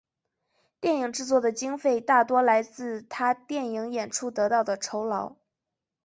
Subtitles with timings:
[0.79, 5.35] 电影制作的经费大多来自他电影演出得到的酬劳。